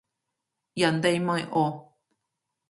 [0.73, 1.93] 人哋咪哦